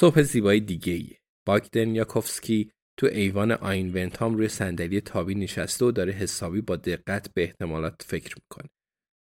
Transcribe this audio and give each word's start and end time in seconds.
صبح 0.00 0.22
زیبای 0.22 0.60
دیگه 0.60 0.92
ای. 0.92 1.10
باگدن 1.46 1.94
یاکوفسکی 1.94 2.70
تو 2.98 3.06
ایوان 3.06 3.52
آین 3.52 4.10
روی 4.20 4.48
صندلی 4.48 5.00
تابی 5.00 5.34
نشسته 5.34 5.84
و 5.84 5.90
داره 5.90 6.12
حسابی 6.12 6.60
با 6.60 6.76
دقت 6.76 7.34
به 7.34 7.42
احتمالات 7.42 8.02
فکر 8.06 8.34
می‌کنه. 8.36 8.70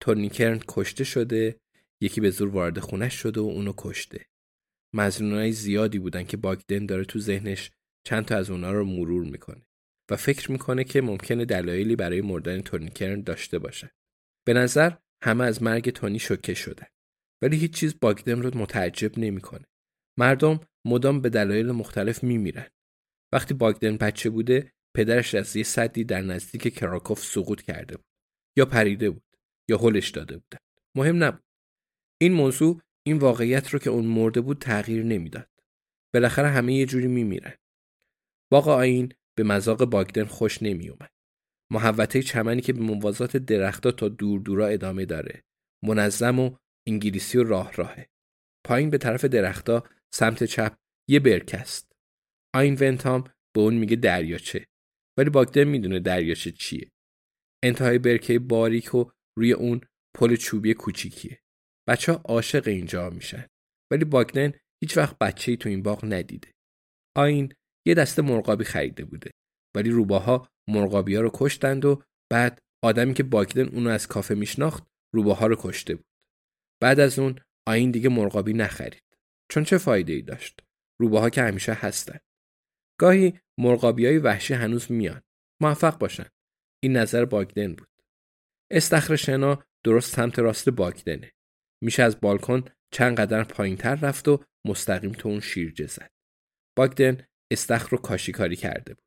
تورنیکرن 0.02 0.60
کشته 0.68 1.04
شده 1.04 1.56
یکی 2.00 2.20
به 2.20 2.30
زور 2.30 2.48
وارد 2.48 2.78
خونش 2.78 3.14
شده 3.14 3.40
و 3.40 3.44
اونو 3.44 3.72
کشته. 3.76 4.26
مزنونای 4.94 5.52
زیادی 5.52 5.98
بودن 5.98 6.24
که 6.24 6.36
باگدن 6.36 6.86
داره 6.86 7.04
تو 7.04 7.20
ذهنش 7.20 7.70
چند 8.06 8.24
تا 8.24 8.36
از 8.36 8.50
اونا 8.50 8.72
رو 8.72 8.84
مرور 8.84 9.24
می‌کنه 9.24 9.62
و 10.10 10.16
فکر 10.16 10.52
می‌کنه 10.52 10.84
که 10.84 11.00
ممکنه 11.00 11.44
دلایلی 11.44 11.96
برای 11.96 12.20
مردن 12.20 12.60
تونی 12.60 13.22
داشته 13.22 13.58
باشه. 13.58 13.90
به 14.46 14.52
نظر 14.52 14.92
همه 15.22 15.44
از 15.44 15.62
مرگ 15.62 15.90
تونی 15.90 16.18
شوکه 16.18 16.54
شده. 16.54 16.88
ولی 17.42 17.56
هیچ 17.56 17.74
چیز 17.74 17.94
باگدن 18.00 18.42
رو 18.42 18.58
متعجب 18.58 19.18
نمی‌کنه. 19.18 19.64
مردم 20.18 20.60
مدام 20.86 21.20
به 21.20 21.30
دلایل 21.30 21.70
مختلف 21.70 22.24
میمیرن. 22.24 22.66
وقتی 23.32 23.54
باگدن 23.54 23.96
بچه 23.96 24.30
بوده 24.30 24.72
پدرش 24.96 25.34
از 25.34 25.56
یه 25.56 25.62
صدی 25.62 26.04
در 26.04 26.22
نزدیک 26.22 26.74
کراکوف 26.74 27.24
سقوط 27.24 27.62
کرده 27.62 27.96
بود 27.96 28.06
یا 28.56 28.66
پریده 28.66 29.10
بود 29.10 29.36
یا 29.70 29.78
هلش 29.78 30.10
داده 30.10 30.36
بودن. 30.36 30.58
مهم 30.96 31.24
نبود. 31.24 31.44
این 32.20 32.32
موضوع 32.32 32.80
این 33.06 33.18
واقعیت 33.18 33.68
رو 33.68 33.78
که 33.78 33.90
اون 33.90 34.06
مرده 34.06 34.40
بود 34.40 34.58
تغییر 34.58 35.04
نمی‌داد. 35.04 35.50
بالاخره 36.14 36.48
همه 36.48 36.74
یه 36.74 36.86
جوری 36.86 37.06
میمیرن. 37.06 37.54
باغ 38.52 38.68
آین 38.68 39.12
به 39.36 39.42
مذاق 39.42 39.84
باگدن 39.84 40.24
خوش 40.24 40.62
نمیومد. 40.62 41.10
محوطه 41.72 42.22
چمنی 42.22 42.60
که 42.60 42.72
به 42.72 42.80
موازات 42.80 43.36
درختها 43.36 43.92
تا 43.92 44.08
دور 44.08 44.40
دورا 44.40 44.66
ادامه 44.66 45.04
داره. 45.04 45.44
منظم 45.84 46.38
و 46.38 46.56
انگلیسی 46.88 47.38
و 47.38 47.44
راه 47.44 47.72
راهه. 47.72 48.08
پایین 48.66 48.90
به 48.90 48.98
طرف 48.98 49.24
درختها 49.24 49.84
سمت 50.14 50.44
چپ 50.44 50.76
یه 51.10 51.20
برک 51.20 51.54
است. 51.54 51.92
آین 52.54 52.76
ونتام 52.80 53.24
به 53.54 53.60
اون 53.60 53.74
میگه 53.74 53.96
دریاچه. 53.96 54.66
ولی 55.18 55.30
باگدن 55.30 55.64
می‌دونه 55.64 56.00
دریاچه 56.00 56.50
چیه. 56.50 56.90
انتهای 57.64 57.98
برکه 57.98 58.38
باریک 58.38 58.94
و 58.94 59.04
روی 59.38 59.52
اون 59.52 59.80
پل 60.16 60.36
چوبی 60.36 60.74
کوچیکیه. 60.74 61.40
بچه 61.88 62.12
ها 62.12 62.20
عاشق 62.24 62.68
اینجا 62.68 63.10
میشن 63.10 63.46
ولی 63.92 64.04
باگدن 64.04 64.52
هیچ 64.82 64.96
وقت 64.96 65.18
بچه 65.18 65.50
ای 65.50 65.56
تو 65.56 65.68
این 65.68 65.82
باغ 65.82 66.04
ندیده. 66.04 66.52
آین 67.16 67.52
یه 67.86 67.94
دسته 67.94 68.22
مرغابی 68.22 68.64
خریده 68.64 69.04
بوده 69.04 69.30
ولی 69.76 69.90
روباها 69.90 70.48
مرغابی 70.68 71.16
رو 71.16 71.30
کشتند 71.34 71.84
و 71.84 72.02
بعد 72.32 72.62
آدمی 72.84 73.14
که 73.14 73.22
باگدن 73.22 73.68
اونو 73.68 73.90
از 73.90 74.06
کافه 74.06 74.34
میشناخت 74.34 74.86
روباها 75.14 75.46
رو 75.46 75.56
کشته 75.58 75.94
بود. 75.94 76.06
بعد 76.82 77.00
از 77.00 77.18
اون 77.18 77.40
آین 77.68 77.90
دیگه 77.90 78.08
مرغابی 78.08 78.52
نخرید. 78.52 79.02
چون 79.54 79.64
چه 79.64 79.78
فایده 79.78 80.12
ای 80.12 80.22
داشت؟ 80.22 80.60
روباها 81.00 81.30
که 81.30 81.42
همیشه 81.42 81.72
هستن. 81.72 82.18
گاهی 83.00 83.40
مرغابی 83.58 84.06
های 84.06 84.18
وحشی 84.18 84.54
هنوز 84.54 84.92
میان. 84.92 85.22
موفق 85.62 85.98
باشن. 85.98 86.26
این 86.82 86.96
نظر 86.96 87.24
باگدن 87.24 87.74
بود. 87.74 87.88
استخر 88.70 89.16
شنا 89.16 89.64
درست 89.84 90.16
سمت 90.16 90.38
راست 90.38 90.68
باگدنه. 90.68 91.32
میشه 91.82 92.02
از 92.02 92.20
بالکن 92.20 92.64
چند 92.90 93.16
قدر 93.16 93.44
پایین 93.44 93.76
تر 93.76 93.94
رفت 93.94 94.28
و 94.28 94.44
مستقیم 94.66 95.12
تو 95.12 95.28
اون 95.28 95.40
شیرجه 95.40 95.86
زد. 95.86 96.10
باگدن 96.76 97.26
استخر 97.52 97.88
رو 97.90 97.98
کاشیکاری 97.98 98.56
کرده 98.56 98.94
بود. 98.94 99.04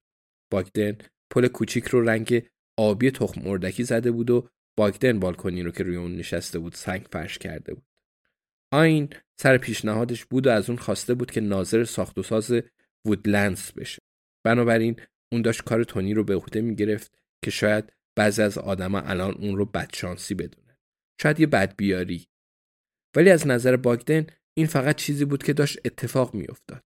باگدن 0.52 0.98
پل 1.32 1.48
کوچیک 1.48 1.86
رو 1.86 2.02
رنگ 2.02 2.50
آبی 2.80 3.12
تخم 3.12 3.48
اردکی 3.48 3.84
زده 3.84 4.12
بود 4.12 4.30
و 4.30 4.50
باگدن 4.78 5.20
بالکنی 5.20 5.64
رو 5.64 5.72
که 5.72 5.84
روی 5.84 5.96
اون 5.96 6.16
نشسته 6.16 6.60
بود 6.60 6.74
سنگ 6.74 7.06
فرش 7.12 7.38
کرده 7.38 7.74
بود. 7.74 7.87
آین 8.74 9.10
سر 9.40 9.58
پیشنهادش 9.58 10.26
بود 10.26 10.48
و 10.48 10.50
از 10.50 10.70
اون 10.70 10.80
خواسته 10.80 11.14
بود 11.14 11.32
که 11.32 11.42
ناظر 11.42 11.84
ساخت 11.84 12.18
و 12.18 12.24
ساز 12.24 12.54
وودلندز 13.08 13.72
بشه. 13.72 14.00
بنابراین 14.46 15.02
اون 15.32 15.42
داشت 15.42 15.64
کار 15.64 15.84
تونی 15.84 16.14
رو 16.14 16.24
به 16.24 16.36
عهده 16.36 16.62
می‌گرفت 16.62 17.18
که 17.46 17.52
شاید 17.52 17.94
بعضی 18.18 18.42
از 18.42 18.58
آدما 18.58 19.00
الان 19.00 19.34
اون 19.34 19.58
رو 19.58 19.66
بدشانسی 19.66 20.36
بدونن. 20.36 20.78
شاید 21.22 21.40
یه 21.40 21.48
بدبیاری 21.48 22.28
ولی 23.16 23.30
از 23.30 23.48
نظر 23.48 23.76
باگدن 23.76 24.28
این 24.58 24.68
فقط 24.68 24.96
چیزی 24.96 25.26
بود 25.26 25.44
که 25.44 25.54
داشت 25.54 25.80
اتفاق 25.86 26.34
میافتاد. 26.34 26.84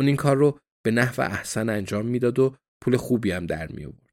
اون 0.00 0.06
این 0.06 0.16
کار 0.16 0.36
رو 0.36 0.60
به 0.84 0.90
نحو 0.90 1.20
احسن 1.20 1.68
انجام 1.68 2.06
می‌داد 2.06 2.38
و 2.38 2.56
پول 2.84 2.96
خوبی 2.96 3.30
هم 3.30 3.46
در 3.46 3.72
می 3.72 3.84
آورد. 3.84 4.10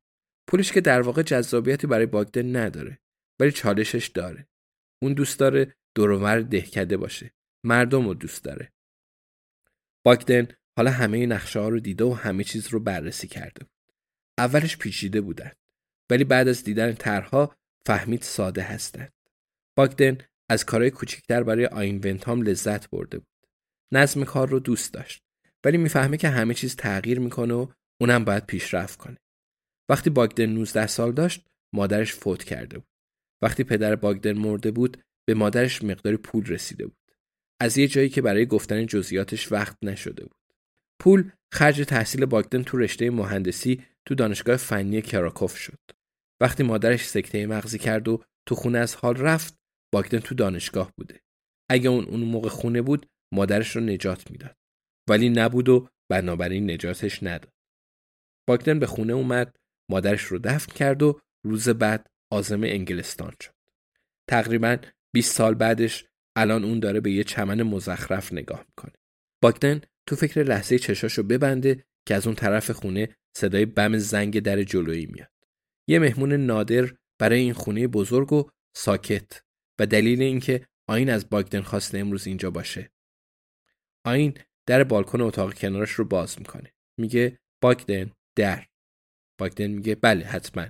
پولش 0.50 0.72
که 0.72 0.82
در 0.82 1.02
واقع 1.02 1.22
جذابیتی 1.22 1.88
برای 1.88 2.06
باگدن 2.06 2.56
نداره 2.56 3.00
ولی 3.40 3.52
چالشش 3.52 4.08
داره. 4.08 4.48
اون 5.04 5.14
دوست 5.14 5.40
داره 5.40 5.76
دورور 5.96 6.42
دهکده 6.42 6.98
باشه. 6.98 7.34
مردم 7.64 8.08
رو 8.08 8.14
دوست 8.14 8.44
داره. 8.44 8.72
باگدن 10.06 10.48
حالا 10.78 10.92
همه 10.92 11.26
نقشه 11.26 11.60
ها 11.60 11.70
رو 11.70 11.80
دیده 11.80 12.04
و 12.04 12.14
همه 12.14 12.44
چیز 12.44 12.68
رو 12.68 12.80
بررسی 12.80 13.28
کرده. 13.28 13.66
اولش 14.38 14.78
پیچیده 14.78 15.22
بودن 15.22 15.52
ولی 16.12 16.24
بعد 16.24 16.48
از 16.48 16.64
دیدن 16.64 16.94
طرحها 16.94 17.56
فهمید 17.88 18.22
ساده 18.22 18.62
هستند. 18.62 19.14
باگدن 19.78 20.18
از 20.50 20.66
کارهای 20.66 20.92
کوچکتر 20.92 21.44
برای 21.44 21.66
آین 21.66 22.02
ونتام 22.04 22.42
لذت 22.42 22.90
برده 22.90 23.18
بود. 23.18 23.28
نظم 23.94 24.24
کار 24.24 24.50
رو 24.50 24.60
دوست 24.60 24.94
داشت 24.94 25.24
ولی 25.66 25.78
می‌فهمه 25.78 26.18
که 26.18 26.30
همه 26.30 26.54
چیز 26.54 26.76
تغییر 26.76 27.20
می‌کنه 27.20 27.54
و 27.54 27.68
اونم 28.02 28.26
باید 28.26 28.46
پیشرفت 28.46 29.00
کنه. 29.00 29.18
وقتی 29.90 30.10
باگدن 30.10 30.46
19 30.46 30.88
سال 30.88 31.12
داشت 31.12 31.48
مادرش 31.74 32.14
فوت 32.14 32.44
کرده 32.44 32.78
بود. 32.78 32.88
وقتی 33.42 33.64
پدر 33.64 33.96
باگدن 33.96 34.38
مرده 34.38 34.72
بود 34.72 35.04
به 35.26 35.34
مادرش 35.34 35.84
مقداری 35.84 36.18
پول 36.18 36.46
رسیده 36.46 36.86
بود. 36.86 37.12
از 37.60 37.78
یه 37.78 37.88
جایی 37.88 38.10
که 38.10 38.22
برای 38.22 38.46
گفتن 38.46 38.86
جزئیاتش 38.86 39.52
وقت 39.52 39.78
نشده 39.82 40.26
بود. 40.26 40.54
پول 41.00 41.32
خرج 41.52 41.86
تحصیل 41.86 42.26
باگدن 42.26 42.64
تو 42.64 42.78
رشته 42.78 43.10
مهندسی 43.10 43.84
تو 44.06 44.16
دانشگاه 44.16 44.58
فنی 44.58 45.02
کراکوف 45.02 45.58
شد. 45.58 45.80
وقتی 46.42 46.64
مادرش 46.64 47.06
سکته 47.06 47.48
مغزی 47.48 47.80
کرد 47.80 48.08
و 48.08 48.24
تو 48.46 48.56
خونه 48.56 48.78
از 48.78 48.96
حال 48.96 49.16
رفت 49.16 49.58
باگدن 49.94 50.20
تو 50.20 50.36
دانشگاه 50.36 50.92
بوده. 50.98 51.22
اگه 51.70 51.90
اون 51.90 52.06
اون 52.06 52.20
موقع 52.20 52.50
خونه 52.50 52.82
بود 52.82 53.06
مادرش 53.34 53.76
رو 53.76 53.82
نجات 53.82 54.32
می‌داد. 54.32 54.56
ولی 55.10 55.30
نبود 55.30 55.70
و 55.70 55.88
بنابراین 56.10 56.72
نجاتش 56.72 57.24
نداد. 57.24 57.54
باگدن 58.48 58.80
به 58.80 58.88
خونه 58.88 59.14
اومد 59.14 59.58
مادرش 59.90 60.24
رو 60.24 60.40
دفن 60.40 60.74
کرد 60.74 61.04
و 61.04 61.20
روز 61.46 61.70
بعد 61.70 62.10
آزم 62.32 62.64
انگلستان 62.64 63.34
شد. 63.44 63.54
تقریبا 64.30 64.78
20 65.16 65.36
سال 65.36 65.54
بعدش 65.54 66.06
الان 66.36 66.64
اون 66.64 66.80
داره 66.80 67.00
به 67.00 67.12
یه 67.12 67.24
چمن 67.24 67.64
مزخرف 67.64 68.34
نگاه 68.34 68.66
می‌کنه. 68.70 68.94
باگدن 69.44 69.82
تو 70.08 70.16
فکر 70.16 70.44
لحظه 70.44 70.80
چشاشو 70.80 71.24
ببنده 71.24 71.86
که 72.08 72.16
از 72.16 72.28
اون 72.28 72.36
طرف 72.36 72.72
خونه 72.72 73.16
صدای 73.38 73.66
بم 73.66 73.98
زنگ 73.98 74.40
در 74.40 74.64
جلویی 74.64 75.06
میاد. 75.06 75.32
یه 75.88 76.00
مهمون 76.00 76.34
نادر 76.34 76.94
برای 77.20 77.40
این 77.40 77.54
خونه 77.54 77.88
بزرگ 77.88 78.34
و 78.34 78.50
ساکت 78.78 79.42
و 79.80 79.86
دلیل 79.86 80.22
اینکه 80.22 80.68
آین 80.90 81.10
از 81.10 81.30
باگدن 81.30 81.62
خواسته 81.62 81.98
امروز 81.98 82.28
اینجا 82.28 82.52
باشه. 82.52 82.92
آین 84.06 84.38
در 84.68 84.84
بالکن 84.84 85.22
اتاق 85.22 85.54
کنارش 85.54 85.92
رو 85.92 86.06
باز 86.06 86.40
می‌کنه. 86.40 86.74
میگه 87.00 87.40
باگدن 87.62 88.12
در. 88.38 88.68
باگدن 89.40 89.68
میگه 89.68 89.96
بله 89.96 90.26
حتما. 90.26 90.68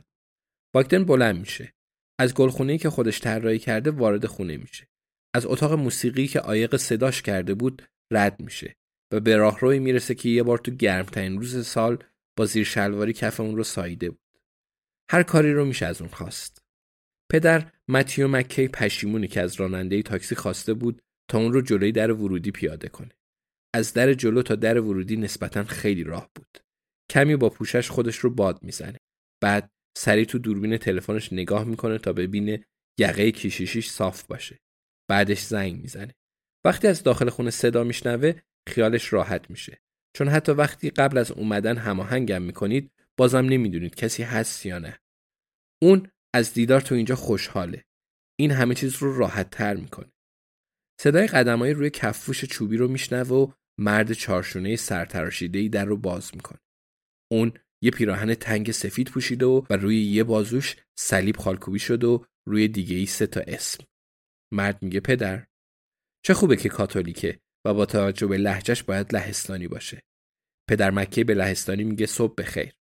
باگدن 0.74 1.03
بلند 1.06 1.39
میشه. 1.39 1.75
از 2.20 2.34
گلخونه 2.34 2.78
که 2.78 2.90
خودش 2.90 3.20
طراحی 3.20 3.60
کرده 3.60 3.92
وارد 3.92 4.26
خونه 4.26 4.58
میشه. 4.58 4.88
از 5.36 5.46
اتاق 5.46 5.74
موسیقی 5.74 6.28
که 6.28 6.40
آیق 6.40 6.76
صداش 6.76 7.22
کرده 7.22 7.54
بود 7.54 7.82
رد 8.12 8.42
میشه 8.42 8.76
و 9.14 9.20
به 9.20 9.38
راهروی 9.38 9.80
می‌رسه 9.80 10.16
که 10.16 10.30
یه 10.30 10.44
بار 10.44 10.58
تو 10.58 10.72
گرمترین 10.72 11.38
روز 11.38 11.68
سال 11.68 12.04
با 12.38 12.46
زیر 12.46 12.64
شلواری 12.64 13.14
کف 13.14 13.40
اون 13.40 13.56
رو 13.56 13.64
ساییده 13.64 14.10
بود. 14.10 14.20
هر 15.12 15.24
کاری 15.24 15.54
رو 15.54 15.66
میشه 15.66 15.86
از 15.86 16.02
اون 16.02 16.10
خواست. 16.10 16.62
پدر 17.32 17.72
متیو 17.88 18.28
مکی 18.28 18.68
پشیمونی 18.68 19.28
که 19.28 19.42
از 19.42 19.56
راننده 19.56 20.02
تاکسی 20.02 20.36
خواسته 20.36 20.74
بود 20.74 21.02
تا 21.30 21.38
اون 21.38 21.54
رو 21.54 21.62
جلوی 21.62 21.92
در 21.92 22.12
ورودی 22.12 22.52
پیاده 22.52 22.90
کنه. 22.90 23.12
از 23.74 23.94
در 23.94 24.14
جلو 24.14 24.42
تا 24.42 24.56
در 24.56 24.80
ورودی 24.80 25.18
نسبتا 25.18 25.64
خیلی 25.64 26.04
راه 26.04 26.30
بود. 26.36 26.58
کمی 27.12 27.36
با 27.36 27.50
پوشش 27.50 27.90
خودش 27.90 28.18
رو 28.18 28.30
باد 28.30 28.64
می‌زنه. 28.64 28.98
بعد 29.44 29.72
سری 29.97 30.25
تو 30.25 30.39
دوربین 30.39 30.77
تلفنش 30.77 31.33
نگاه 31.33 31.63
می‌کنه 31.63 31.97
تا 31.97 32.13
ببینه 32.13 32.65
یقه 33.00 33.31
کیشیشیش 33.31 33.89
صاف 33.89 34.24
باشه. 34.24 34.59
بعدش 35.09 35.42
زنگ 35.42 35.81
می‌زنه. 35.81 36.15
وقتی 36.65 36.88
از 36.88 37.03
داخل 37.03 37.30
خونه 37.30 37.51
صدا 37.51 37.83
میشنوه 37.83 38.33
خیالش 38.69 39.13
راحت 39.13 39.50
میشه. 39.50 39.81
چون 40.18 40.27
حتی 40.27 40.51
وقتی 40.51 40.89
قبل 40.89 41.18
از 41.18 41.31
اومدن 41.31 41.77
هماهنگم 41.77 42.42
می‌کنید 42.42 42.92
بازم 43.18 43.45
نمی‌دونید 43.45 43.95
کسی 43.95 44.24
هست 44.24 44.65
یا 44.65 44.80
نه. 44.80 45.00
اون 45.83 46.07
از 46.33 46.53
دیدار 46.53 46.81
تو 46.81 46.95
اینجا 46.95 47.15
خوشحاله. 47.15 47.86
این 48.39 48.51
همه 48.51 48.75
چیز 48.75 48.95
رو 48.95 49.18
راحت 49.18 49.50
تر 49.50 49.75
می‌کنه. 49.75 50.12
صدای 51.01 51.27
قدمای 51.27 51.74
روی 51.74 51.89
کفوش 51.89 52.45
چوبی 52.45 52.77
رو 52.77 52.88
میشنوه 52.88 53.30
و 53.30 53.51
مرد 53.80 54.13
چارشونه 54.13 54.75
سرتراشیده 54.75 55.59
ای 55.59 55.69
در 55.69 55.86
رو 55.86 55.97
باز 55.97 56.36
می‌کنه. 56.36 56.59
اون 57.31 57.53
یه 57.83 57.92
پیراهن 57.92 58.36
تنگ 58.36 58.72
سفید 58.72 59.10
پوشیده 59.10 59.45
و, 59.45 59.66
روی 59.69 60.01
یه 60.01 60.24
بازوش 60.24 60.75
صلیب 61.00 61.38
خالکوبی 61.38 61.80
شده 61.80 62.07
و 62.07 62.24
روی 62.48 62.68
دیگه 62.68 62.95
ای 62.95 63.06
سه 63.06 63.27
تا 63.27 63.42
اسم. 63.48 63.83
مرد 64.54 64.83
میگه 64.83 65.00
پدر 65.00 65.48
چه 66.25 66.33
خوبه 66.33 66.56
که 66.56 66.69
کاتولیکه 66.69 67.39
و 67.66 67.74
با 67.74 67.86
توجه 67.86 68.27
به 68.27 68.38
لحجش 68.38 68.83
باید 68.83 69.16
لهستانی 69.16 69.68
باشه. 69.68 70.01
پدر 70.69 70.92
مکه 70.92 71.24
به 71.24 71.33
لهستانی 71.33 71.83
میگه 71.83 72.06
صبح 72.06 72.33
بخیر. 72.38 72.74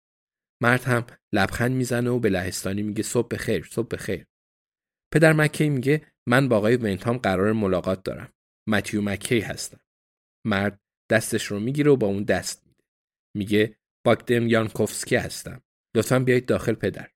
مرد 0.62 0.84
هم 0.84 1.06
لبخند 1.34 1.72
می‌زنه 1.72 2.10
و 2.10 2.19
به 2.19 2.30
لهستانی 2.30 2.84
میگه 2.84 3.04
صبح 3.04 3.28
بخیر 3.28 3.68
صبح 3.72 3.88
بخیر. 3.88 4.25
پدر 5.13 5.34
مکی 5.34 5.69
میگه 5.69 6.07
من 6.28 6.50
با 6.50 6.57
آقای 6.57 6.75
ونتام 6.78 7.18
قرار 7.18 7.54
ملاقات 7.54 8.04
دارم. 8.04 8.34
متیو 8.68 9.01
مکی 9.01 9.39
هستم. 9.39 9.80
مرد 10.46 10.80
دستش 11.12 11.46
رو 11.46 11.60
می‌گیره 11.60 11.92
و 11.92 11.98
با 11.98 12.07
اون 12.07 12.24
دست 12.24 12.66
میده. 12.68 12.84
میگه 13.36 13.75
باگدم 14.06 14.48
یانکوفسکی 14.48 15.16
هستم. 15.16 15.64
لطفا 15.96 16.20
بیایید 16.20 16.46
داخل 16.46 16.74
پدر. 16.74 17.10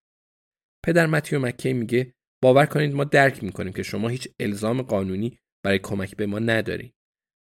پدر 0.86 1.06
متیو 1.06 1.39
مکی 1.39 1.74
میگه 1.74 2.13
باور 2.44 2.66
کنید 2.66 2.94
ما 2.94 3.04
درک 3.04 3.44
می‌کنیم 3.44 3.74
که 3.74 3.84
شما 3.84 4.07
هیچ 4.07 4.28
الزام 4.39 4.81
قانونی 4.81 5.39
برای 5.66 5.80
کمک 5.80 6.16
به 6.16 6.25
ما 6.25 6.39
ندارید. 6.39 6.95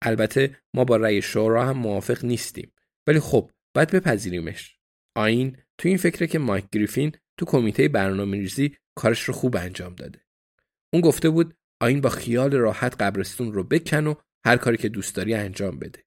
البته 0.03 0.57
ما 0.75 0.85
با 0.85 0.97
رأی 0.97 1.23
شورا 1.23 1.67
هم 1.67 1.79
موافق 1.79 2.25
نیستیم. 2.25 2.73
ولی 3.07 3.21
خب 3.21 3.51
باید 3.75 3.91
بپذیریمش. 3.91 4.79
آین 5.17 5.57
تو 5.79 5.89
این 5.89 5.97
فکره 5.97 6.27
که 6.27 6.39
مایک 6.39 6.65
گریفین 6.73 7.13
تو 7.39 7.47
کمیته 7.47 7.89
برنامه 7.89 8.37
ریزی 8.37 8.77
کارش 8.99 9.23
رو 9.23 9.35
خوب 9.35 9.57
انجام 9.57 9.95
داده. 9.95 10.21
اون 10.93 11.03
گفته 11.03 11.31
بود 11.31 11.55
آین 11.83 12.01
با 12.01 12.09
خیال 12.09 12.53
راحت 12.53 13.03
قبرستون 13.03 13.53
رو 13.53 13.65
بکن 13.65 14.07
و 14.07 14.15
هر 14.47 14.57
کاری 14.57 14.77
که 14.77 14.89
دوست 14.89 15.17
داری 15.17 15.35
انجام 15.35 15.79
بده. 15.79 16.05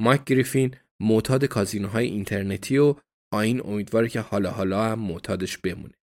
مایک 0.00 0.24
گریفین 0.24 0.76
معتاد 1.02 1.44
کازینوهای 1.44 2.06
اینترنتی 2.06 2.78
و 2.78 2.94
آین 3.32 3.60
امیدواره 3.66 4.08
که 4.08 4.20
حالا 4.20 4.50
حالا 4.50 4.84
هم 4.84 4.98
معتادش 4.98 5.58
بمونه. 5.58 5.94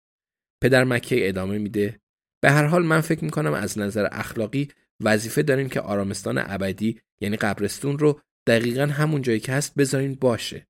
پدر 0.63 0.85
مکه 0.85 1.29
ادامه 1.29 1.59
میده. 1.59 2.01
به 2.43 2.51
هر 2.51 2.65
حال 2.65 2.87
من 2.87 3.01
فکر 3.01 3.25
می‌کنم 3.25 3.53
از 3.53 3.79
نظر 3.79 4.09
اخلاقی 4.13 4.69
وظیفه 5.03 5.43
داریم 5.43 5.69
که 5.69 5.81
آرامستان 5.81 6.39
ابدی 6.39 7.01
یعنی 7.21 7.37
قبرستون 7.37 7.99
رو 7.99 8.21
دقیقا 8.47 8.87
همون 8.87 9.23
جایی 9.23 9.41
که 9.41 9.53
هست 9.53 9.75
بذارین 9.75 10.15
باشه. 10.15 10.67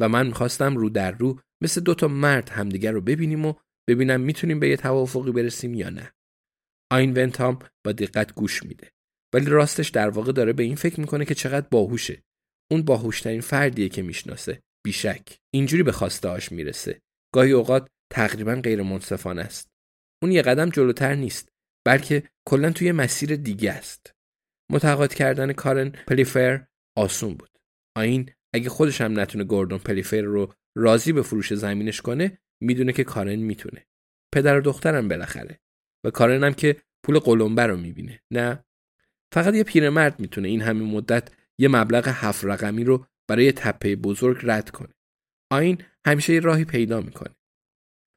و 0.00 0.08
من 0.08 0.26
می‌خواستم 0.26 0.76
رو 0.76 0.88
در 0.88 1.10
رو 1.10 1.40
مثل 1.62 1.80
دوتا 1.80 2.08
مرد 2.08 2.48
همدیگر 2.48 2.92
رو 2.92 3.00
ببینیم 3.00 3.46
و 3.46 3.54
ببینم 3.88 4.20
می‌تونیم 4.20 4.60
به 4.60 4.68
یه 4.68 4.76
توافقی 4.76 5.32
برسیم 5.32 5.74
یا 5.74 5.90
نه. 5.90 6.12
آین 6.92 7.12
ونتام 7.12 7.58
با 7.84 7.92
دقت 7.92 8.34
گوش 8.34 8.62
میده. 8.62 8.92
ولی 9.34 9.46
راستش 9.46 9.88
در 9.88 10.10
واقع 10.10 10.32
داره 10.32 10.52
به 10.52 10.62
این 10.62 10.76
فکر 10.76 11.00
می‌کنه 11.00 11.24
که 11.24 11.34
چقدر 11.34 11.66
باهوشه. 11.70 12.22
اون 12.70 12.82
باهوشترین 12.82 13.40
فردیه 13.40 13.88
که 13.88 14.02
می‌شناسه 14.02 14.62
بیشک. 14.84 15.38
اینجوری 15.50 15.82
به 15.82 15.92
خواسته 15.92 16.54
می‌رسه. 16.54 17.00
گاهی 17.34 17.52
اوقات 17.52 17.88
تقریبا 18.12 18.54
غیر 18.54 18.82
منصفانه 18.82 19.42
است. 19.42 19.68
اون 20.22 20.32
یه 20.32 20.42
قدم 20.42 20.70
جلوتر 20.70 21.14
نیست 21.14 21.48
بلکه 21.86 22.22
کلا 22.48 22.70
توی 22.70 22.92
مسیر 22.92 23.36
دیگه 23.36 23.72
است. 23.72 24.14
متقاعد 24.72 25.14
کردن 25.14 25.52
کارن 25.52 25.90
پلیفر 25.90 26.66
آسون 26.96 27.34
بود. 27.34 27.50
آین 27.96 28.30
اگه 28.54 28.68
خودش 28.68 29.00
هم 29.00 29.20
نتونه 29.20 29.44
گوردون 29.44 29.78
پلیفر 29.78 30.20
رو 30.20 30.54
راضی 30.76 31.12
به 31.12 31.22
فروش 31.22 31.54
زمینش 31.54 32.00
کنه 32.00 32.38
می‌دونه 32.60 32.92
که 32.92 33.04
کارن 33.04 33.36
می‌تونه. 33.36 33.86
پدر 34.34 34.58
و 34.58 34.60
دخترم 34.60 35.08
بالاخره. 35.08 35.60
و 36.04 36.10
کارن 36.10 36.44
هم 36.44 36.54
که 36.54 36.76
پول 37.02 37.18
قلمبه 37.18 37.66
رو 37.66 37.76
می‌بینه 37.76 38.22
نه؟ 38.30 38.64
فقط 39.32 39.54
یه 39.54 39.64
پیرمرد 39.64 40.20
می‌تونه 40.20 40.48
این 40.48 40.62
همه 40.62 40.84
مدت 40.84 41.30
یه 41.60 41.68
مبلغ 41.68 42.08
هفت 42.08 42.44
رقمی 42.44 42.84
رو 42.84 43.06
برای 43.28 43.52
تپه 43.52 43.96
بزرگ 43.96 44.40
رد 44.42 44.70
کنه. 44.70 44.94
آین 45.52 45.82
همیشه 46.06 46.32
راهی 46.32 46.64
پیدا 46.64 47.00
می‌کنه. 47.00 47.34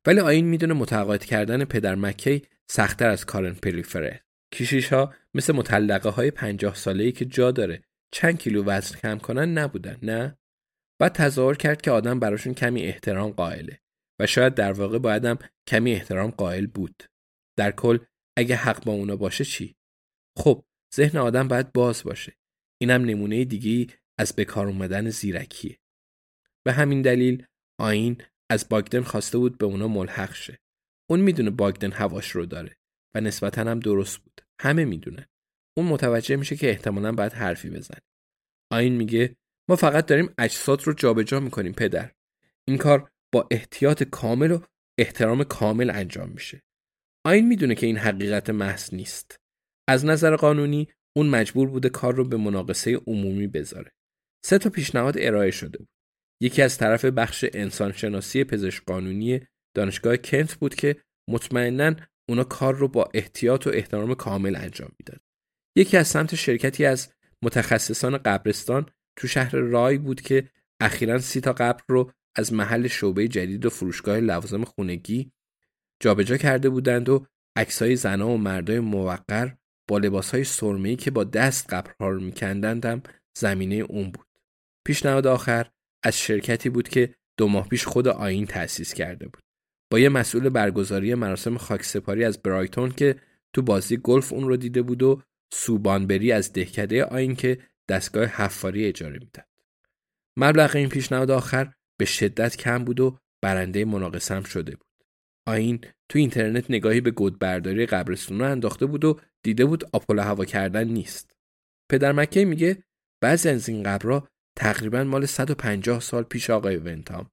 ولی 0.07 0.19
آین 0.19 0.45
می‌دونه 0.45 0.73
متقاعد 0.73 1.25
کردن 1.25 1.65
پدر 1.65 1.95
مکی 1.95 2.41
سختتر 2.71 3.09
از 3.09 3.25
کارن 3.25 3.53
پلیفره. 3.53 4.23
کشیش 4.53 4.93
ها 4.93 5.13
مثل 5.33 5.53
مطلقه 5.53 6.09
های 6.09 6.31
پنجاه 6.31 6.75
ساله 6.75 7.03
ای 7.03 7.11
که 7.11 7.25
جا 7.25 7.51
داره 7.51 7.83
چند 8.13 8.39
کیلو 8.39 8.63
وزن 8.63 8.97
کم 8.97 9.17
کنن 9.17 9.57
نبودن 9.57 9.97
نه؟ 10.03 10.38
بعد 11.01 11.12
تظاهر 11.12 11.55
کرد 11.55 11.81
که 11.81 11.91
آدم 11.91 12.19
براشون 12.19 12.53
کمی 12.53 12.81
احترام 12.81 13.31
قائله 13.31 13.79
و 14.19 14.27
شاید 14.27 14.55
در 14.55 14.71
واقع 14.71 14.97
بایدم 14.97 15.38
کمی 15.67 15.91
احترام 15.91 16.31
قائل 16.31 16.67
بود. 16.67 17.03
در 17.57 17.71
کل 17.71 17.97
اگه 18.38 18.55
حق 18.55 18.83
با 18.83 18.91
اونا 18.91 19.15
باشه 19.15 19.45
چی؟ 19.45 19.75
خب 20.38 20.65
ذهن 20.95 21.17
آدم 21.17 21.47
باید 21.47 21.73
باز 21.73 22.03
باشه. 22.03 22.33
اینم 22.83 23.05
نمونه 23.05 23.45
دیگی 23.45 23.87
از 24.17 24.35
بکار 24.35 24.67
اومدن 24.67 25.09
زیرکیه. 25.09 25.79
به 26.65 26.73
همین 26.73 27.01
دلیل 27.01 27.45
آین 27.79 28.21
از 28.49 28.69
باگدن 28.69 29.01
خواسته 29.01 29.37
بود 29.37 29.57
به 29.57 29.65
اونا 29.65 29.87
ملحق 29.87 30.33
شه. 30.33 30.59
اون 31.09 31.19
می‌دونه 31.19 31.49
باگدن 31.49 31.91
هواش 31.91 32.31
رو 32.31 32.45
داره 32.45 32.77
و 33.15 33.21
نسبتا 33.21 33.61
هم 33.61 33.79
درست 33.79 34.17
بود. 34.17 34.41
همه 34.61 34.85
می‌دونن 34.85 35.25
اون 35.77 35.87
متوجه 35.87 36.35
میشه 36.35 36.55
که 36.55 36.69
احتمالا 36.69 37.11
باید 37.11 37.33
حرفی 37.33 37.69
بزنه. 37.69 38.01
آین 38.71 38.95
میگه 38.95 39.35
ما 39.69 39.75
فقط 39.75 40.05
داریم 40.05 40.33
اجساد 40.37 40.83
رو 40.83 40.93
جابجا 40.93 41.39
می‌کنیم 41.39 41.73
پدر. 41.73 42.11
این 42.67 42.77
کار 42.77 43.11
با 43.33 43.47
احتیاط 43.51 44.03
کامل 44.03 44.51
و 44.51 44.59
احترام 44.99 45.43
کامل 45.43 45.89
انجام 45.89 46.29
میشه. 46.29 46.63
آین 47.25 47.47
می‌دونه 47.47 47.75
که 47.75 47.85
این 47.85 47.97
حقیقت 47.97 48.49
محض 48.49 48.93
نیست. 48.93 49.39
از 49.87 50.05
نظر 50.05 50.35
قانونی 50.35 50.87
اون 51.15 51.29
مجبور 51.29 51.70
بوده 51.70 51.89
کار 51.89 52.15
رو 52.15 52.24
به 52.24 52.38
مناقصه 52.38 52.96
عمومی 53.08 53.48
بذاره. 53.48 53.91
سه 54.46 54.58
تا 54.58 54.70
پیشنهاد 54.70 55.15
ارائه 55.17 55.51
شده 55.51 55.77
بود. 55.77 55.89
یکی 56.41 56.62
از 56.62 56.77
طرف 56.77 57.05
بخش 57.05 57.46
انسانشناسی 57.53 58.43
پزشک 58.43 58.84
قانونی 58.86 59.48
دانشگاه 59.75 60.17
کنت 60.17 60.55
بود 60.55 60.75
که 60.75 60.96
مطمئنا 61.29 61.96
اونا 62.29 62.43
کار 62.43 62.75
رو 62.75 62.88
با 62.88 63.10
احتیاط 63.13 63.67
و 63.67 63.70
احترام 63.70 64.13
کامل 64.13 64.55
انجام 64.55 64.91
می‌داد. 65.00 65.22
یکی 65.75 65.98
از 65.98 66.08
سمت 66.08 66.36
شرکتی 66.36 66.86
از 66.86 67.13
متخصصان 67.41 68.17
قبرستان 68.17 68.86
تو 69.15 69.27
شهر 69.27 69.55
رای 69.55 69.98
بود 69.98 70.22
که 70.22 70.50
اخیرا 70.82 71.20
سی 71.20 71.41
تا 71.41 71.53
قبر 71.53 71.84
رو 71.88 72.12
از 72.36 72.53
محل 72.53 72.88
شعبه 72.88 73.27
جدید 73.27 73.65
و 73.65 73.70
فروشگاه 73.70 74.20
لوازم 74.20 74.63
خونگی 74.63 75.32
جابجا 76.00 76.38
کرده 76.38 76.70
بودند 76.70 77.10
و 77.10 77.25
عکسای 77.55 77.96
زنها 77.96 78.29
و 78.29 78.38
مردای 78.38 78.79
موقر 78.79 79.51
با 79.87 79.97
لباسهای 79.97 80.43
سرمه‌ای 80.43 80.95
که 80.95 81.11
با 81.11 81.23
دست 81.23 81.73
قبرها 81.73 82.09
رو 82.09 82.19
میکندند 82.19 82.85
هم 82.85 83.03
زمینه 83.37 83.75
اون 83.75 84.11
بود 84.11 84.27
پیشنهاد 84.85 85.27
آخر 85.27 85.69
از 86.03 86.19
شرکتی 86.19 86.69
بود 86.69 86.89
که 86.89 87.15
دو 87.37 87.47
ماه 87.47 87.69
پیش 87.69 87.85
خود 87.85 88.07
آین 88.07 88.45
تأسیس 88.45 88.93
کرده 88.93 89.25
بود 89.27 89.43
با 89.91 89.99
یه 89.99 90.09
مسئول 90.09 90.49
برگزاری 90.49 91.13
مراسم 91.13 91.57
خاکسپاری 91.57 92.23
از 92.23 92.41
برایتون 92.41 92.91
که 92.91 93.15
تو 93.53 93.61
بازی 93.61 93.97
گلف 93.97 94.33
اون 94.33 94.47
رو 94.47 94.57
دیده 94.57 94.81
بود 94.81 95.03
و 95.03 95.21
سوبانبری 95.53 96.31
از 96.31 96.53
دهکده 96.53 97.03
آین 97.03 97.35
که 97.35 97.59
دستگاه 97.89 98.25
حفاری 98.25 98.85
اجاره 98.85 99.19
می‌داد. 99.19 99.47
مبلغ 100.37 100.75
این 100.75 100.89
پیشنهاد 100.89 101.31
آخر 101.31 101.73
به 101.99 102.05
شدت 102.05 102.57
کم 102.57 102.83
بود 102.83 102.99
و 102.99 103.17
برنده 103.41 103.85
مناقصه 103.85 104.43
شده 104.43 104.75
بود. 104.75 104.87
آین 105.47 105.81
تو 106.09 106.19
اینترنت 106.19 106.65
نگاهی 106.69 107.01
به 107.01 107.12
گودبرداری 107.12 107.85
قبرستون 107.85 108.39
رو 108.39 108.51
انداخته 108.51 108.85
بود 108.85 109.05
و 109.05 109.19
دیده 109.43 109.65
بود 109.65 109.83
آپولو 109.93 110.21
هوا 110.21 110.45
کردن 110.45 110.88
نیست. 110.88 111.38
پدر 111.91 112.12
مکه 112.12 112.45
میگه 112.45 112.83
بعضی 113.21 113.50
از 113.50 113.69
این 113.69 113.83
قبرها 113.83 114.27
تقریبا 114.57 115.03
مال 115.03 115.25
150 115.25 116.00
سال 116.00 116.23
پیش 116.23 116.50
آقای 116.50 116.77
ونتام. 116.77 117.31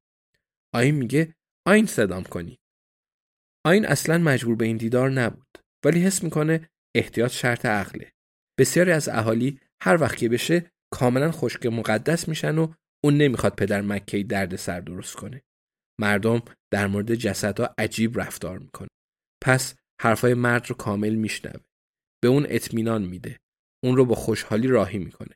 آین 0.75 0.95
میگه 0.95 1.35
آین 1.67 1.87
صدام 1.87 2.23
کنی. 2.23 2.61
آین 3.67 3.87
اصلا 3.87 4.19
مجبور 4.19 4.57
به 4.57 4.65
این 4.65 4.77
دیدار 4.77 5.11
نبود 5.11 5.59
ولی 5.85 6.01
حس 6.01 6.23
می‌کنه 6.25 6.71
احتیاط 6.95 7.31
شرط 7.31 7.67
عقله. 7.67 8.13
بسیاری 8.59 8.93
از 8.93 9.09
اهالی 9.09 9.61
هر 9.83 10.01
وقت 10.01 10.17
که 10.17 10.29
بشه 10.29 10.73
کاملا 10.93 11.31
خشک 11.31 11.67
مقدس 11.67 12.29
میشن 12.29 12.59
و 12.59 12.73
اون 13.05 13.17
نمی‌خواد 13.17 13.55
پدر 13.55 13.83
مکه 13.83 14.23
درد 14.23 14.57
سر 14.57 14.81
درست 14.81 15.17
کنه. 15.17 15.43
مردم 16.01 16.43
در 16.73 16.87
مورد 16.87 17.15
جسدها 17.15 17.75
عجیب 17.79 18.21
رفتار 18.21 18.59
می‌کنه. 18.59 18.89
پس 19.43 19.75
حرفای 20.01 20.35
مرد 20.35 20.67
رو 20.67 20.77
کامل 20.77 21.15
میشنوه. 21.15 21.61
به 22.23 22.29
اون 22.29 22.47
اطمینان 22.49 23.03
میده. 23.03 23.41
اون 23.85 23.97
رو 23.97 24.05
با 24.05 24.15
خوشحالی 24.15 24.69
راهی 24.69 24.99
می‌کنه. 24.99 25.35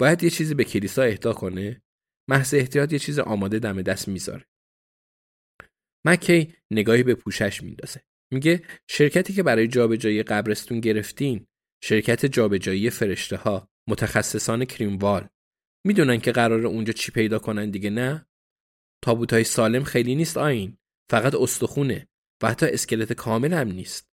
باید 0.00 0.22
یه 0.22 0.30
چیزی 0.30 0.54
به 0.54 0.64
کلیسا 0.64 1.02
اهدا 1.02 1.32
کنه. 1.32 1.82
محض 2.30 2.54
احتیاط 2.54 2.92
یه 2.92 2.98
چیز 2.98 3.18
آماده 3.18 3.58
دم 3.58 3.82
دست 3.82 4.08
می‌ذاره. 4.08 4.44
مکی 6.06 6.54
نگاهی 6.70 7.02
به 7.02 7.14
پوشش 7.14 7.62
میندازه. 7.62 8.02
میگه 8.32 8.62
شرکتی 8.90 9.32
که 9.32 9.42
برای 9.42 9.68
جابجایی 9.68 10.22
قبرستون 10.22 10.80
گرفتین 10.80 11.46
شرکت 11.84 12.26
جابجایی 12.26 12.90
فرشته 12.90 13.36
ها 13.36 13.68
متخصصان 13.88 14.64
کریموال 14.64 15.28
می‌دونن 15.86 16.18
که 16.18 16.32
قرار 16.32 16.66
اونجا 16.66 16.92
چی 16.92 17.12
پیدا 17.12 17.38
کنن 17.38 17.70
دیگه 17.70 17.90
نه 17.90 18.27
تابوت 19.04 19.32
های 19.32 19.44
سالم 19.44 19.84
خیلی 19.84 20.14
نیست 20.14 20.36
آین. 20.36 20.78
فقط 21.10 21.34
استخونه 21.34 22.08
و 22.42 22.48
حتی 22.48 22.66
اسکلت 22.66 23.12
کامل 23.12 23.52
هم 23.52 23.68
نیست. 23.68 24.08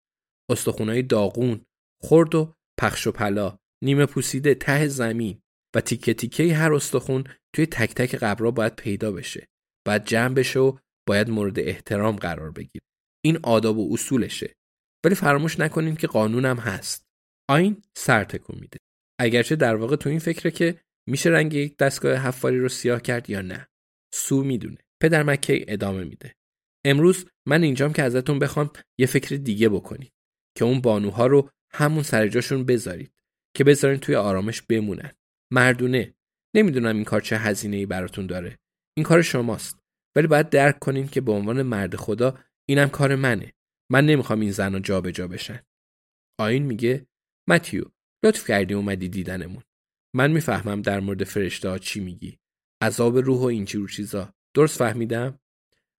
های 0.78 1.02
داغون 1.02 1.64
خرد 2.02 2.34
و 2.34 2.54
پخش 2.80 3.06
و 3.06 3.12
پلا 3.12 3.58
نیمه 3.84 4.06
پوسیده 4.06 4.54
ته 4.54 4.88
زمین 4.88 5.42
و 5.76 5.80
تیکه 5.80 6.14
تیکه 6.14 6.54
هر 6.54 6.72
استخون 6.72 7.24
توی 7.54 7.66
تک 7.66 7.94
تک 7.94 8.14
قبرها 8.14 8.50
باید 8.50 8.76
پیدا 8.76 9.12
بشه. 9.12 9.48
باید 9.86 10.04
جمع 10.04 10.34
بشه 10.34 10.60
و 10.60 10.76
باید 11.08 11.30
مورد 11.30 11.58
احترام 11.58 12.16
قرار 12.16 12.50
بگیره. 12.50 12.84
این 13.24 13.38
آداب 13.42 13.78
و 13.78 13.92
اصولشه. 13.92 14.54
ولی 15.04 15.14
فراموش 15.14 15.60
نکنین 15.60 15.96
که 15.96 16.06
قانونم 16.06 16.56
هست. 16.56 17.06
آین 17.50 17.82
سر 17.96 18.24
تکون 18.24 18.58
میده. 18.60 18.78
اگرچه 19.20 19.56
در 19.56 19.76
واقع 19.76 19.96
تو 19.96 20.10
این 20.10 20.18
فکره 20.18 20.50
که 20.50 20.80
میشه 21.08 21.30
رنگ 21.30 21.54
یک 21.54 21.76
دستگاه 21.76 22.14
حفاری 22.16 22.58
رو 22.58 22.68
سیاه 22.68 23.02
کرد 23.02 23.30
یا 23.30 23.42
نه. 23.42 23.68
سو 24.14 24.44
می‌دونه. 24.44 24.78
پدر 25.02 25.22
مکی 25.22 25.64
ادامه 25.68 26.04
میده. 26.04 26.34
امروز 26.84 27.26
من 27.46 27.62
اینجام 27.62 27.92
که 27.92 28.02
ازتون 28.02 28.38
بخوام 28.38 28.70
یه 28.98 29.06
فکر 29.06 29.36
دیگه 29.36 29.68
بکنید 29.68 30.12
که 30.58 30.64
اون 30.64 30.80
بانوها 30.80 31.26
رو 31.26 31.50
همون 31.72 32.02
سر 32.02 32.28
جاشون 32.28 32.64
بذارید 32.64 33.12
که 33.56 33.64
بذارین 33.64 34.00
توی 34.00 34.14
آرامش 34.14 34.62
بمونن. 34.62 35.12
مردونه. 35.52 36.14
نمی‌دونم 36.56 36.96
این 36.96 37.04
کار 37.04 37.20
چه 37.20 37.38
هزینه 37.38 37.76
ای 37.76 37.86
براتون 37.86 38.26
داره. 38.26 38.58
این 38.96 39.04
کار 39.04 39.22
شماست. 39.22 39.78
ولی 40.16 40.26
باید 40.26 40.50
درک 40.50 40.78
کنین 40.78 41.08
که 41.08 41.20
به 41.20 41.32
عنوان 41.32 41.62
مرد 41.62 41.96
خدا 41.96 42.38
اینم 42.68 42.88
کار 42.88 43.14
منه. 43.14 43.52
من 43.90 44.06
نمی‌خوام 44.06 44.40
این 44.40 44.50
زن 44.50 44.82
جابجا 44.82 45.28
بشن. 45.28 45.62
آین 46.40 46.62
میگه 46.62 47.06
متیو 47.48 47.84
لطف 48.24 48.48
کردی 48.48 48.74
اومدی 48.74 49.08
دیدنمون. 49.08 49.62
من 50.14 50.30
می‌فهمم 50.30 50.82
در 50.82 51.00
مورد 51.00 51.24
فرشته 51.24 51.68
ها 51.68 51.78
چی 51.78 52.00
میگی. 52.00 52.38
عذاب 52.82 53.18
روح 53.18 53.40
و 53.40 53.44
این 53.44 53.66
رو 53.66 53.88
چیزا. 53.88 54.34
درست 54.54 54.78
فهمیدم؟ 54.78 55.38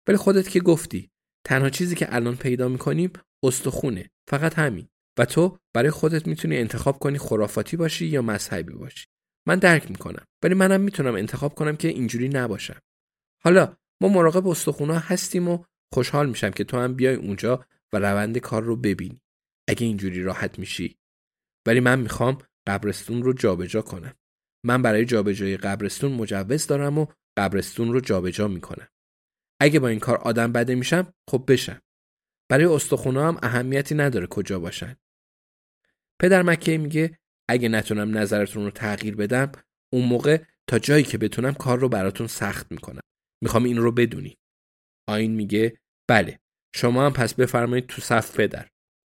ولی 0.08 0.16
خودت 0.16 0.48
که 0.48 0.60
گفتی 0.60 1.10
تنها 1.44 1.70
چیزی 1.70 1.94
که 1.94 2.14
الان 2.14 2.36
پیدا 2.36 2.68
می‌کنیم 2.68 3.12
استخونه 3.42 4.10
فقط 4.28 4.58
همین. 4.58 4.88
و 5.18 5.24
تو 5.24 5.58
برای 5.74 5.90
خودت 5.90 6.26
می‌تونی 6.26 6.58
انتخاب 6.58 6.98
کنی 6.98 7.18
خرافاتی 7.18 7.76
باشی 7.76 8.06
یا 8.06 8.22
مذهبی 8.22 8.72
باشی. 8.72 9.06
من 9.46 9.58
درک 9.58 9.90
می‌کنم 9.90 10.24
ولی 10.42 10.54
منم 10.54 10.80
می‌تونم 10.80 11.14
انتخاب 11.14 11.54
کنم 11.54 11.76
که 11.76 11.88
اینجوری 11.88 12.28
نباشم. 12.28 12.80
حالا 13.42 13.76
ما 14.00 14.08
مراقب 14.08 14.48
استخونا 14.48 14.98
هستیم 14.98 15.48
و 15.48 15.64
خوشحال 15.94 16.28
میشم 16.28 16.50
که 16.50 16.64
تو 16.64 16.78
هم 16.78 16.94
بیای 16.94 17.14
اونجا 17.14 17.66
و 17.92 17.98
روند 17.98 18.38
کار 18.38 18.62
رو 18.62 18.76
ببینی. 18.76 19.20
اگه 19.68 19.86
اینجوری 19.86 20.22
راحت 20.22 20.58
میشی. 20.58 20.96
ولی 21.66 21.80
من 21.80 22.00
می‌خوام 22.00 22.38
قبرستون 22.66 23.22
رو 23.22 23.32
جابجا 23.32 23.82
کنم. 23.82 24.14
من 24.64 24.82
برای 24.82 25.04
جابجایی 25.04 25.56
قبرستون 25.56 26.12
مجوز 26.12 26.66
دارم 26.66 26.98
و 26.98 27.06
قبرستون 27.36 27.92
رو 27.92 28.00
جابجا 28.00 28.48
می‌کنم. 28.48 28.88
اگه 29.60 29.80
با 29.80 29.88
این 29.88 29.98
کار 29.98 30.16
آدم 30.18 30.52
بده 30.52 30.74
میشم 30.74 31.14
خب 31.30 31.44
بشم. 31.48 31.82
برای 32.50 32.64
استخونا 32.64 33.28
هم 33.28 33.38
اهمیتی 33.42 33.94
نداره 33.94 34.26
کجا 34.26 34.58
باشن. 34.58 34.96
پدر 36.20 36.42
مکه 36.42 36.78
میگه 36.78 37.18
اگه 37.50 37.68
نتونم 37.68 38.18
نظرتون 38.18 38.64
رو 38.64 38.70
تغییر 38.70 39.16
بدم 39.16 39.52
اون 39.92 40.04
موقع 40.04 40.42
تا 40.66 40.78
جایی 40.78 41.04
که 41.04 41.18
بتونم 41.18 41.54
کار 41.54 41.78
رو 41.78 41.88
براتون 41.88 42.26
سخت 42.26 42.72
می‌کنم. 42.72 43.02
می‌خوام 43.42 43.64
این 43.64 43.76
رو 43.76 43.92
بدونی. 43.92 44.38
آین 45.08 45.34
میگه 45.34 45.78
بله 46.08 46.38
شما 46.74 47.06
هم 47.06 47.12
پس 47.12 47.34
بفرمایید 47.34 47.86
تو 47.86 48.02
صف 48.02 48.36
پدر. 48.36 48.68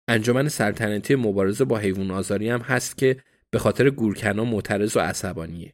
انجمن 0.10 0.50
سلطنتی 0.50 1.16
مبارزه 1.16 1.66
با 1.66 1.78
حیوان 1.78 2.12
آزاری 2.12 2.50
هم 2.50 2.62
هست 2.62 2.98
که 2.98 3.24
به 3.52 3.60
خاطر 3.60 3.90
گورکنا 3.90 4.44
معترض 4.46 4.98
و 4.98 5.00
عصبانیه. 5.00 5.74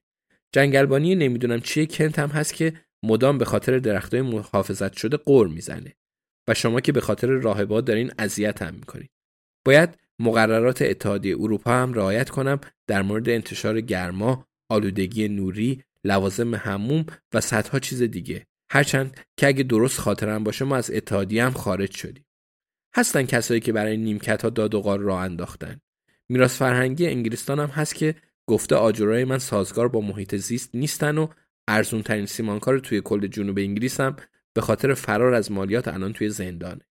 جنگلبانی 0.51 1.15
نمی‌دونم 1.15 1.59
چیه 1.59 1.85
کنت 1.85 2.19
هم 2.19 2.29
هست 2.29 2.53
که 2.53 2.73
مدام 3.03 3.37
به 3.37 3.45
خاطر 3.45 3.79
درختای 3.79 4.21
محافظت 4.21 4.93
شده 4.93 5.17
قور 5.17 5.47
می‌زنه. 5.47 5.93
و 6.47 6.53
شما 6.53 6.81
که 6.81 6.91
به 6.91 7.01
خاطر 7.01 7.27
راهبات 7.27 7.85
دارین 7.85 8.11
اذیت 8.19 8.61
هم 8.61 8.73
می‌کنید 8.73 9.11
باید 9.65 9.97
مقررات 10.19 10.81
اتحادیه 10.81 11.35
اروپا 11.35 11.71
هم 11.71 11.93
رعایت 11.93 12.29
کنم 12.29 12.59
در 12.87 13.01
مورد 13.01 13.29
انتشار 13.29 13.81
گرما 13.81 14.47
آلودگی 14.69 15.27
نوری 15.27 15.83
لوازم 16.03 16.55
هموم 16.55 17.05
و 17.33 17.41
صدها 17.41 17.79
چیز 17.79 18.01
دیگه. 18.01 18.47
هرچند 18.71 19.19
که 19.37 19.47
اگه 19.47 19.63
درست 19.63 19.99
خاطرم 19.99 20.43
باشه 20.43 20.65
ما 20.65 20.75
از 20.75 20.91
اتحادیه 20.91 21.45
هم 21.45 21.51
خارج 21.51 21.91
شدیم. 21.91 22.25
هستن 22.95 23.23
کسایی 23.23 23.59
که 23.59 23.73
برای 23.73 23.97
نیمکت 23.97 24.41
ها 24.41 24.49
داد 24.49 24.75
و 24.75 24.81
قار 24.81 24.99
راه 24.99 25.21
انداختن. 25.21 25.81
میراث 26.29 26.57
فرهنگی 26.57 27.07
انگلیستان 27.07 27.59
هم 27.59 27.69
هست 27.69 27.95
که 27.95 28.15
گفته 28.49 28.75
آجرای 28.75 29.25
من 29.25 29.37
سازگار 29.37 29.87
با 29.87 30.01
محیط 30.01 30.35
زیست 30.35 30.75
نیستن 30.75 31.17
و 31.17 31.27
ارزون 31.67 32.01
ترین 32.01 32.25
سیمانکار 32.25 32.79
توی 32.79 33.01
کل 33.01 33.27
جنوب 33.27 33.57
انگلیس 33.57 33.99
هم 33.99 34.15
به 34.55 34.61
خاطر 34.61 34.93
فرار 34.93 35.33
از 35.33 35.51
مالیات 35.51 35.87
الان 35.87 36.13
توی 36.13 36.29
زندانه. 36.29 36.87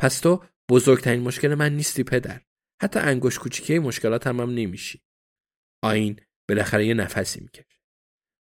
پس 0.00 0.20
تو 0.20 0.44
بزرگترین 0.70 1.22
مشکل 1.22 1.54
من 1.54 1.76
نیستی 1.76 2.02
پدر. 2.02 2.40
حتی 2.82 3.00
انگوش 3.00 3.38
کوچیکه 3.38 3.80
مشکلات 3.80 4.26
هم, 4.26 4.40
هم 4.40 4.50
نمیشی. 4.50 5.02
آین 5.84 6.20
بالاخره 6.48 6.86
یه 6.86 6.94
نفسی 6.94 7.40
می‌کشه. 7.40 7.80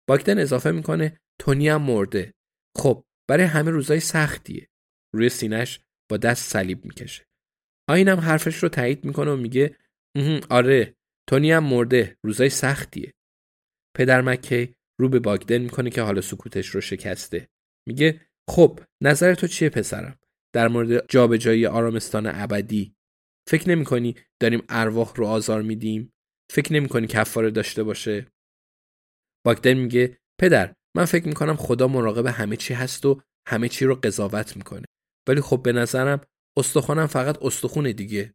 باکتن 0.09 0.38
اضافه 0.38 0.71
می‌کنه 0.71 1.21
تونی 1.38 1.69
هم 1.69 1.83
مرده. 1.83 2.35
خب 2.76 3.04
برای 3.28 3.45
همه 3.45 3.71
روزای 3.71 4.00
سختیه. 4.00 4.69
روی 5.14 5.28
سینش 5.28 5.81
با 6.11 6.16
دست 6.16 6.50
صلیب 6.52 6.85
می‌کشه. 6.85 7.26
آینم 7.88 8.21
حرفش 8.21 8.62
رو 8.62 8.69
تایید 8.69 9.04
می‌کنه 9.04 9.31
و 9.31 9.37
میگه 9.37 9.76
آره 10.50 10.94
تونی 11.28 11.52
هم 11.52 11.64
مرده. 11.64 12.16
روزای 12.25 12.49
سختیه. 12.49 13.12
پدر 13.97 14.21
مکی 14.21 14.75
رو 15.00 15.09
به 15.09 15.21
باگدن 15.21 15.59
می‌کنه 15.59 15.90
که 15.90 16.02
حالا 16.02 16.21
سکوتش 16.21 16.68
رو 16.68 16.80
شکسته. 16.80 17.49
میگه 17.88 18.21
خب 18.50 18.80
نظر 19.02 19.35
تو 19.35 19.47
چیه 19.47 19.68
پسرم؟ 19.68 20.18
در 20.54 20.68
مورد 20.68 21.11
جابجایی 21.11 21.66
آرامستان 21.66 22.26
ابدی. 22.26 22.94
فکر 23.49 23.68
نمی‌کنی 23.68 24.14
داریم 24.40 24.62
ارواح 24.68 25.12
رو 25.16 25.26
آزار 25.26 25.62
میدیم؟ 25.62 26.12
فکر 26.52 26.73
نمی‌کنی 26.73 27.06
کفاره 27.06 27.50
داشته 27.50 27.83
باشه؟ 27.83 28.26
باگدن 29.47 29.75
میگه 29.75 30.18
پدر 30.40 30.75
من 30.97 31.04
فکر 31.04 31.28
می‌کنم 31.28 31.56
خدا 31.56 31.88
مراقب 31.88 32.26
همه 32.26 32.56
چی 32.56 32.75
هست 32.75 33.06
و 33.06 33.23
همه 33.49 33.68
چی 33.68 33.85
رو 33.85 33.94
قضاوت 33.94 34.56
می‌کنه. 34.56 34.85
ولی 35.28 35.40
خب 35.40 35.62
به 35.62 35.73
نظرم 35.73 36.21
استخوانم 36.59 37.06
فقط 37.06 37.42
استخونه 37.42 37.92
دیگه. 37.92 38.35